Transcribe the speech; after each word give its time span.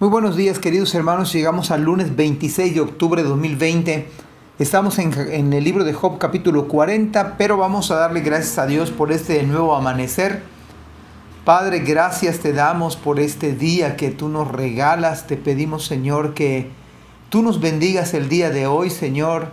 Muy 0.00 0.08
buenos 0.08 0.34
días 0.34 0.58
queridos 0.58 0.94
hermanos, 0.94 1.30
llegamos 1.30 1.70
al 1.70 1.82
lunes 1.82 2.16
26 2.16 2.74
de 2.74 2.80
octubre 2.80 3.22
de 3.22 3.28
2020. 3.28 4.08
Estamos 4.58 4.98
en, 4.98 5.12
en, 5.12 5.52
el 5.52 5.62
libro 5.62 5.84
de 5.84 5.92
Job 5.92 6.16
capítulo 6.16 6.68
40, 6.68 7.36
pero 7.36 7.58
vamos 7.58 7.90
a 7.90 7.96
darle 7.96 8.20
gracias 8.20 8.56
a 8.56 8.64
Dios 8.64 8.90
por 8.90 9.12
este 9.12 9.42
nuevo 9.42 9.76
amanecer. 9.76 10.42
Padre, 11.44 11.80
gracias 11.80 12.38
te 12.38 12.54
damos 12.54 12.96
por 12.96 13.20
este 13.20 13.52
día 13.52 13.96
que 13.96 14.08
tú 14.08 14.30
nos 14.30 14.48
regalas. 14.48 15.26
Te 15.26 15.36
pedimos 15.36 15.84
Señor 15.84 16.32
que 16.32 16.70
tú 17.28 17.42
nos 17.42 17.60
bendigas 17.60 18.14
el 18.14 18.30
día 18.30 18.48
de 18.48 18.66
hoy, 18.66 18.88
Señor. 18.88 19.52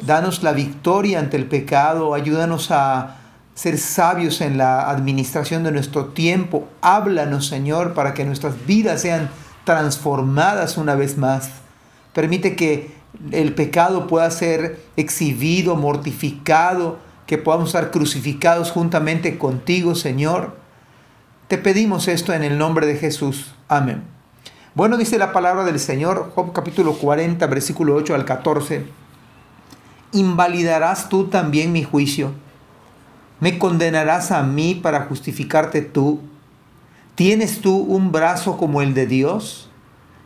Danos 0.00 0.44
la 0.44 0.52
victoria 0.52 1.18
ante 1.18 1.36
el 1.36 1.46
pecado, 1.46 2.14
ayúdanos 2.14 2.70
a 2.70 3.16
ser 3.56 3.78
sabios 3.78 4.42
en 4.42 4.58
la 4.58 4.88
administración 4.88 5.64
de 5.64 5.72
nuestro 5.72 6.04
tiempo. 6.06 6.68
Háblanos, 6.82 7.48
Señor, 7.48 7.94
para 7.94 8.14
que 8.14 8.24
nuestras 8.24 8.64
vidas 8.64 9.00
sean 9.00 9.28
transformadas 9.64 10.76
una 10.76 10.94
vez 10.94 11.18
más. 11.18 11.50
Permite 12.12 12.56
que 12.56 12.94
el 13.30 13.54
pecado 13.54 14.06
pueda 14.06 14.30
ser 14.30 14.80
exhibido, 14.96 15.76
mortificado, 15.76 16.98
que 17.26 17.38
podamos 17.38 17.68
estar 17.68 17.90
crucificados 17.90 18.70
juntamente 18.70 19.38
contigo, 19.38 19.94
Señor. 19.94 20.56
Te 21.48 21.58
pedimos 21.58 22.08
esto 22.08 22.32
en 22.32 22.42
el 22.42 22.58
nombre 22.58 22.86
de 22.86 22.96
Jesús. 22.96 23.54
Amén. 23.68 24.02
Bueno, 24.74 24.96
dice 24.96 25.18
la 25.18 25.32
palabra 25.32 25.64
del 25.64 25.78
Señor, 25.78 26.32
Job 26.34 26.52
capítulo 26.52 26.94
40, 26.94 27.46
versículo 27.46 27.94
8 27.94 28.14
al 28.14 28.24
14. 28.24 28.86
¿Invalidarás 30.12 31.08
tú 31.08 31.28
también 31.28 31.72
mi 31.72 31.84
juicio? 31.84 32.32
¿Me 33.40 33.58
condenarás 33.58 34.30
a 34.30 34.42
mí 34.42 34.74
para 34.74 35.04
justificarte 35.06 35.82
tú? 35.82 36.20
¿Tienes 37.14 37.60
tú 37.60 37.76
un 37.76 38.10
brazo 38.10 38.56
como 38.56 38.80
el 38.80 38.94
de 38.94 39.06
Dios? 39.06 39.68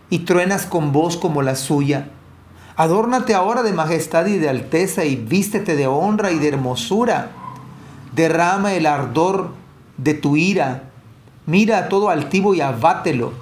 ¿Y 0.08 0.20
truenas 0.20 0.66
con 0.66 0.92
voz 0.92 1.16
como 1.16 1.42
la 1.42 1.56
suya? 1.56 2.10
Adórnate 2.76 3.34
ahora 3.34 3.65
de 3.65 3.73
majestad 3.73 4.26
y 4.26 4.38
de 4.38 4.48
alteza 4.48 5.04
y 5.04 5.16
vístete 5.16 5.74
de 5.74 5.88
honra 5.88 6.30
y 6.30 6.38
de 6.38 6.46
hermosura. 6.46 7.32
Derrama 8.14 8.74
el 8.74 8.87
ardor 8.87 9.51
de 9.96 10.14
tu 10.14 10.37
ira. 10.37 10.90
Mira 11.45 11.79
a 11.79 11.88
todo 11.88 12.09
altivo 12.09 12.54
y 12.54 12.60
abátelo. 12.60 13.32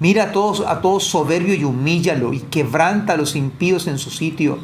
Mira 0.00 0.24
a 0.24 0.32
todos, 0.32 0.64
a 0.66 0.80
todos 0.80 1.04
soberbio 1.04 1.54
y 1.54 1.62
humíllalo 1.62 2.32
y 2.32 2.40
quebranta 2.40 3.12
a 3.12 3.16
los 3.16 3.36
impíos 3.36 3.86
en 3.86 3.98
su 3.98 4.10
sitio. 4.10 4.58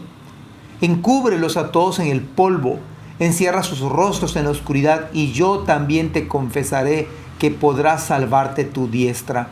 Encúbrelos 0.81 1.56
a 1.56 1.70
todos 1.70 2.00
en 2.00 2.09
el 2.09 2.20
polvo 2.20 2.81
encierra 3.27 3.62
sus 3.62 3.81
rostros 3.81 4.37
en 4.37 4.45
la 4.45 4.51
oscuridad 4.51 5.11
y 5.12 5.33
yo 5.33 5.61
también 5.61 6.12
te 6.12 6.28
confesaré 6.28 7.09
que 7.39 7.51
podrás 7.51 8.06
salvarte 8.06 8.65
tu 8.65 8.89
diestra. 8.89 9.48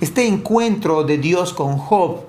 Este 0.00 0.26
encuentro 0.26 1.04
de 1.04 1.18
Dios 1.18 1.52
con 1.52 1.76
Job 1.76 2.20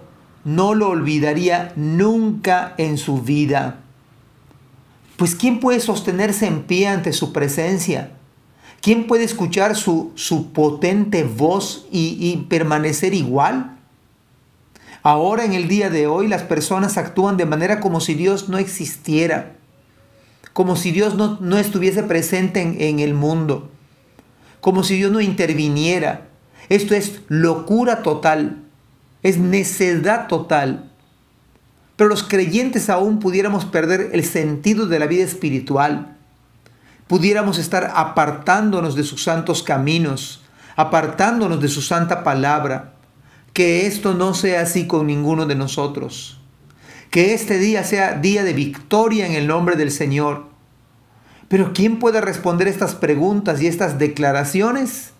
no 0.44 0.73
lo 0.73 0.90
olvidaría 0.90 1.73
nunca 1.76 2.73
en 2.78 2.98
su 2.98 3.22
vida. 3.22 3.82
Pues 5.17 5.36
¿quién 5.36 5.60
puede 5.60 5.80
sostenerse 5.80 6.48
en 6.48 6.64
pie 6.64 6.88
ante 6.88 7.14
su 7.14 7.32
presencia? 7.32 8.12
¿Quién 8.82 9.08
puede 9.08 9.26
escuchar 9.26 9.76
su, 9.76 10.12
su 10.16 10.52
potente 10.52 11.23
voz 11.23 11.88
y, 11.92 12.17
y 12.20 12.38
permanecer 12.50 13.14
igual? 13.14 13.78
Ahora 15.04 15.45
en 15.45 15.54
el 15.54 15.67
día 15.67 15.90
de 15.90 16.08
hoy 16.08 16.28
las 16.28 16.44
personas 16.44 16.98
actúan 16.98 17.38
de 17.38 17.45
manera 17.45 17.80
como 17.80 18.00
si 18.00 18.16
Dios 18.16 18.50
no 18.50 18.58
existiera 18.58 19.59
como 20.60 20.76
si 20.76 20.92
Dios 20.92 21.16
no, 21.16 21.58
estuviese 21.58 22.04
presente 22.04 22.62
en, 22.62 22.82
en 22.82 23.00
el 23.00 23.14
mundo, 23.14 23.72
como 24.60 24.84
si 24.84 24.98
Dios 24.98 25.10
no 25.10 25.22
interviniera. 25.22 26.28
Esto 26.68 26.96
es 26.96 27.22
locura 27.30 28.04
total, 28.04 28.58
es 29.24 29.38
necedad 29.38 30.28
total. 30.28 30.92
Pero 31.96 32.10
los 32.10 32.24
creyentes 32.24 32.89
aún 32.89 33.20
pudiéramos 33.20 33.64
perder 33.64 34.10
el 34.11 34.26
sentido 34.26 34.86
de 34.86 35.00
la 35.00 35.08
vida 35.08 35.23
espiritual, 35.23 36.17
pudiéramos 37.08 37.58
estar 37.58 37.94
apartándonos 37.95 38.95
de 38.95 39.04
sus 39.06 39.23
santos 39.23 39.64
caminos, 39.64 40.42
apartándonos 40.76 41.62
de 41.62 41.70
su 41.70 41.82
santa 41.82 42.22
palabra. 42.26 42.95
Que 43.54 43.88
esto 43.88 44.14
no 44.14 44.33
sea 44.33 44.64
así 44.64 44.88
con 44.88 45.08
ninguno 45.08 45.45
de 45.45 45.56
nosotros. 45.56 46.42
Que 47.12 47.33
este 47.33 47.60
día 47.60 47.86
sea 47.86 48.16
día 48.16 48.44
de 48.44 48.52
victoria 48.52 49.26
en 49.26 49.36
el 49.36 49.48
nombre 49.48 49.78
del 49.78 49.89
Señor. 49.89 50.50
Pero 51.49 51.73
¿quién 51.73 51.99
puede 51.99 52.21
responder 52.21 52.67
estas 52.67 52.95
preguntas 52.95 53.61
y 53.61 53.67
estas 53.67 53.99
declaraciones? 53.99 55.11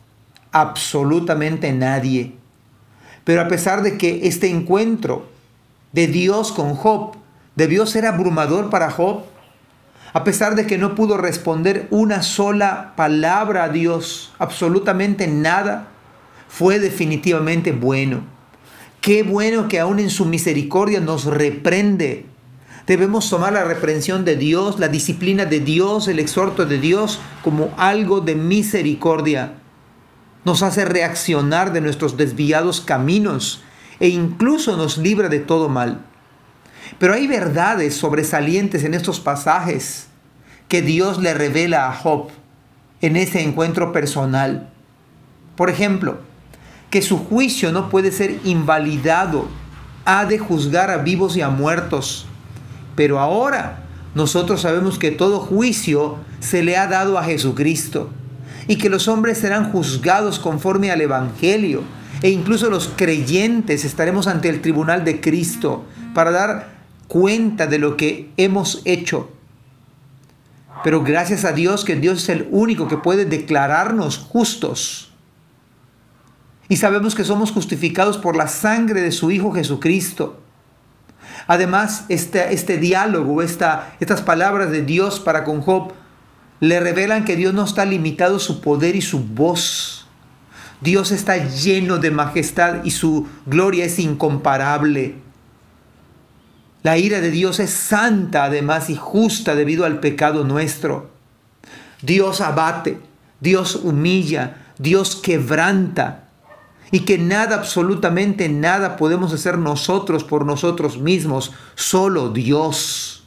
Absolutamente 0.52 1.74
nadie. 1.74 2.34
Pero 3.26 3.42
a 3.42 3.48
pesar 3.48 3.82
de 3.82 3.98
que 3.98 4.28
este 4.28 4.48
encuentro 4.48 5.28
de 5.92 6.08
Dios 6.08 6.52
con 6.52 6.76
Job 6.76 7.16
debió 7.56 7.86
ser 7.88 8.06
abrumador 8.06 8.70
para 8.70 8.92
Job, 8.92 9.24
a 10.14 10.24
pesar 10.24 10.56
de 10.56 10.66
que 10.68 10.78
no 10.78 10.96
pudo 10.96 11.18
responder 11.18 11.88
una 11.90 12.22
sola 12.22 12.94
palabra 12.96 13.66
a 13.66 13.70
Dios, 13.70 14.32
absolutamente 14.38 15.28
nada, 15.28 15.88
fue 16.48 16.80
definitivamente 16.80 17.72
bueno. 17.72 18.22
Qué 19.02 19.24
bueno 19.24 19.68
que 19.68 19.80
aún 19.80 20.00
en 20.00 20.10
su 20.12 20.26
misericordia 20.26 21.00
nos 21.00 21.26
reprende 21.26 22.26
Debemos 22.90 23.30
tomar 23.30 23.54
la 23.54 23.66
reprensión 23.66 24.26
de 24.26 24.36
Dios, 24.36 24.80
la 24.80 24.88
disciplina 24.88 25.46
de 25.46 25.60
Dios, 25.60 26.08
el 26.08 26.18
exhorto 26.18 26.66
de 26.66 26.80
Dios 26.80 27.20
como 27.44 27.72
algo 27.78 28.20
de 28.20 28.34
misericordia. 28.34 29.54
Nos 30.44 30.64
hace 30.64 30.86
reaccionar 30.86 31.72
de 31.72 31.82
nuestros 31.82 32.18
desviados 32.18 32.82
caminos 32.82 33.62
e 34.00 34.08
incluso 34.08 34.76
nos 34.76 34.98
libra 34.98 35.30
de 35.30 35.38
todo 35.38 35.70
mal. 35.70 36.04
Pero 36.98 37.14
hay 37.14 37.28
verdades 37.28 37.96
sobresalientes 37.96 38.84
en 38.84 38.96
estos 38.96 39.20
pasajes 39.20 40.08
que 40.68 40.82
Dios 40.82 41.20
le 41.20 41.36
revela 41.36 41.90
a 41.90 41.94
Job 41.94 42.30
en 43.02 43.18
ese 43.18 43.44
encuentro 43.44 43.94
personal. 43.94 44.72
Por 45.56 45.70
ejemplo, 45.70 46.22
que 46.90 47.04
su 47.04 47.20
juicio 47.20 47.72
no 47.72 47.88
puede 47.90 48.12
ser 48.12 48.40
invalidado, 48.46 49.48
ha 50.06 50.26
de 50.26 50.40
juzgar 50.40 50.90
a 50.90 50.98
vivos 50.98 51.38
y 51.38 51.44
a 51.44 51.50
muertos 51.50 52.26
pero 53.00 53.18
ahora 53.18 53.86
nosotros 54.14 54.60
sabemos 54.60 55.00
que 55.00 55.12
todo 55.12 55.40
juicio 55.40 56.18
se 56.42 56.64
le 56.64 56.76
ha 56.76 56.86
dado 56.86 57.18
a 57.18 57.24
Jesucristo 57.24 58.10
y 58.68 58.76
que 58.76 58.90
los 58.90 59.08
hombres 59.08 59.38
serán 59.38 59.72
juzgados 59.72 60.38
conforme 60.38 60.92
al 60.92 61.00
Evangelio 61.00 61.84
e 62.22 62.30
incluso 62.30 62.70
los 62.70 62.90
creyentes 62.98 63.86
estaremos 63.86 64.28
ante 64.28 64.50
el 64.50 64.60
tribunal 64.60 65.06
de 65.06 65.22
Cristo 65.22 65.86
para 66.14 66.32
dar 66.32 66.74
cuenta 67.08 67.68
de 67.68 67.80
lo 67.80 67.96
que 67.96 68.32
hemos 68.36 68.82
hecho. 68.84 69.30
Pero 70.84 71.02
gracias 71.02 71.46
a 71.46 71.54
Dios 71.54 71.86
que 71.86 71.96
Dios 71.96 72.24
es 72.24 72.28
el 72.28 72.50
único 72.52 72.90
que 72.90 72.98
puede 72.98 73.24
declararnos 73.24 74.18
justos. 74.18 75.14
Y 76.68 76.76
sabemos 76.76 77.16
que 77.16 77.24
somos 77.24 77.52
justificados 77.54 78.18
por 78.18 78.36
la 78.36 78.50
sangre 78.50 79.00
de 79.00 79.14
su 79.14 79.32
Hijo 79.32 79.54
Jesucristo. 79.54 80.42
Además, 81.50 82.06
este, 82.10 82.54
este 82.54 82.78
diálogo, 82.78 83.42
esta, 83.42 83.96
estas 84.00 84.22
palabras 84.22 84.70
de 84.70 84.84
Dios 84.84 85.20
para 85.20 85.44
con 85.44 85.62
Job, 85.62 85.94
le 86.60 86.80
revelan 86.80 87.26
que 87.26 87.36
Dios 87.36 87.56
no 87.56 87.64
está 87.64 87.86
limitado 87.86 88.38
su 88.38 88.62
poder 88.62 88.96
y 88.96 89.02
su 89.02 89.24
voz. 89.24 90.06
Dios 90.80 91.10
está 91.10 91.38
lleno 91.38 91.98
de 91.98 92.12
majestad 92.12 92.84
y 92.84 92.92
su 92.92 93.28
gloria 93.48 93.86
es 93.86 93.98
incomparable. 93.98 95.16
La 96.84 97.00
ira 97.00 97.20
de 97.20 97.32
Dios 97.32 97.60
es 97.60 97.72
santa 97.72 98.44
además 98.44 98.92
y 98.92 98.96
justa 98.96 99.56
debido 99.56 99.86
al 99.86 100.00
pecado 100.00 100.44
nuestro. 100.44 101.10
Dios 102.04 102.42
abate, 102.42 103.00
Dios 103.40 103.76
humilla, 103.76 104.68
Dios 104.78 105.16
quebranta 105.16 106.29
y 106.92 107.02
que 107.02 107.18
nada, 107.18 107.56
absolutamente 107.56 108.50
nada 108.50 108.98
podemos 108.98 109.32
hacer 109.34 109.58
nosotros 109.58 110.24
por 110.24 110.46
nosotros 110.46 110.98
mismos, 110.98 111.52
solo 111.76 112.30
Dios. 112.30 113.24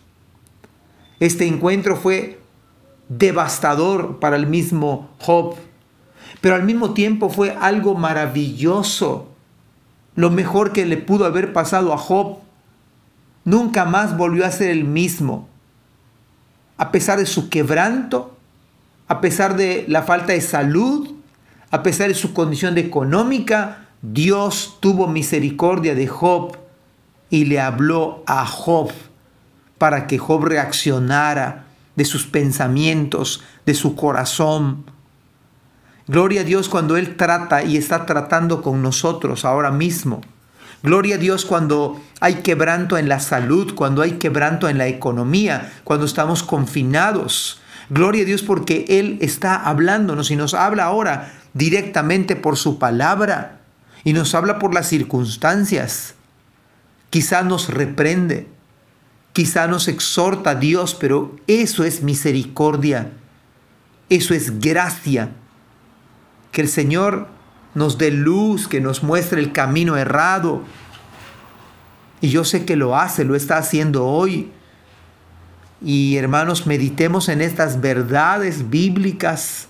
Este 1.20 1.46
encuentro 1.46 1.96
fue 1.96 2.40
devastador 3.08 4.18
para 4.18 4.36
el 4.36 4.46
mismo 4.46 5.10
Job, 5.18 5.54
pero 6.40 6.56
al 6.56 6.64
mismo 6.64 6.92
tiempo 6.92 7.28
fue 7.28 7.56
algo 7.60 7.94
maravilloso, 7.94 9.28
lo 10.16 10.30
mejor 10.30 10.72
que 10.72 10.84
le 10.84 10.96
pudo 10.96 11.24
haber 11.24 11.52
pasado 11.52 11.92
a 11.92 11.98
Job. 11.98 12.38
Nunca 13.44 13.84
más 13.84 14.16
volvió 14.16 14.44
a 14.44 14.50
ser 14.50 14.70
el 14.70 14.84
mismo. 14.84 15.48
A 16.76 16.90
pesar 16.90 17.18
de 17.18 17.26
su 17.26 17.48
quebranto, 17.48 18.36
a 19.08 19.20
pesar 19.20 19.56
de 19.56 19.84
la 19.88 20.02
falta 20.02 20.32
de 20.32 20.40
salud, 20.40 21.11
a 21.72 21.82
pesar 21.82 22.08
de 22.08 22.14
su 22.14 22.34
condición 22.34 22.76
económica, 22.76 23.88
Dios 24.02 24.76
tuvo 24.80 25.06
misericordia 25.06 25.94
de 25.94 26.06
Job 26.06 26.58
y 27.30 27.46
le 27.46 27.60
habló 27.60 28.22
a 28.26 28.44
Job 28.44 28.92
para 29.78 30.06
que 30.06 30.18
Job 30.18 30.44
reaccionara 30.44 31.64
de 31.96 32.04
sus 32.04 32.26
pensamientos, 32.26 33.42
de 33.64 33.72
su 33.72 33.96
corazón. 33.96 34.84
Gloria 36.06 36.42
a 36.42 36.44
Dios 36.44 36.68
cuando 36.68 36.98
Él 36.98 37.16
trata 37.16 37.62
y 37.62 37.78
está 37.78 38.04
tratando 38.04 38.60
con 38.60 38.82
nosotros 38.82 39.46
ahora 39.46 39.70
mismo. 39.70 40.20
Gloria 40.82 41.14
a 41.14 41.18
Dios 41.18 41.46
cuando 41.46 41.98
hay 42.20 42.34
quebranto 42.42 42.98
en 42.98 43.08
la 43.08 43.18
salud, 43.18 43.74
cuando 43.74 44.02
hay 44.02 44.12
quebranto 44.18 44.68
en 44.68 44.76
la 44.76 44.88
economía, 44.88 45.72
cuando 45.84 46.04
estamos 46.04 46.42
confinados. 46.42 47.62
Gloria 47.88 48.22
a 48.22 48.26
Dios 48.26 48.42
porque 48.42 48.84
Él 48.88 49.16
está 49.22 49.56
hablándonos 49.56 50.30
y 50.30 50.36
nos 50.36 50.52
habla 50.52 50.84
ahora 50.84 51.41
directamente 51.54 52.36
por 52.36 52.56
su 52.56 52.78
palabra 52.78 53.60
y 54.04 54.12
nos 54.12 54.34
habla 54.34 54.58
por 54.58 54.74
las 54.74 54.88
circunstancias. 54.88 56.14
Quizá 57.10 57.42
nos 57.42 57.68
reprende, 57.68 58.48
quizá 59.32 59.66
nos 59.66 59.88
exhorta 59.88 60.50
a 60.50 60.54
Dios, 60.54 60.94
pero 60.94 61.36
eso 61.46 61.84
es 61.84 62.02
misericordia, 62.02 63.12
eso 64.08 64.34
es 64.34 64.60
gracia. 64.60 65.30
Que 66.50 66.62
el 66.62 66.68
Señor 66.68 67.28
nos 67.74 67.98
dé 67.98 68.10
luz, 68.10 68.68
que 68.68 68.80
nos 68.80 69.02
muestre 69.02 69.40
el 69.40 69.52
camino 69.52 69.96
errado. 69.96 70.62
Y 72.20 72.28
yo 72.28 72.44
sé 72.44 72.64
que 72.64 72.76
lo 72.76 72.96
hace, 72.96 73.24
lo 73.24 73.34
está 73.34 73.58
haciendo 73.58 74.06
hoy. 74.06 74.50
Y 75.80 76.16
hermanos, 76.16 76.66
meditemos 76.66 77.28
en 77.28 77.40
estas 77.40 77.80
verdades 77.80 78.70
bíblicas 78.70 79.68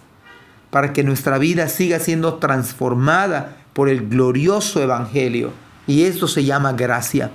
para 0.72 0.94
que 0.94 1.04
nuestra 1.04 1.36
vida 1.36 1.68
siga 1.68 1.98
siendo 1.98 2.36
transformada 2.36 3.58
por 3.74 3.90
el 3.90 4.08
glorioso 4.08 4.82
Evangelio. 4.82 5.52
Y 5.86 6.04
esto 6.04 6.26
se 6.26 6.46
llama 6.46 6.72
gracia. 6.72 7.30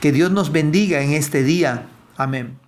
Que 0.00 0.10
Dios 0.10 0.32
nos 0.32 0.50
bendiga 0.50 1.02
en 1.02 1.12
este 1.12 1.44
día. 1.44 1.86
Amén. 2.16 2.58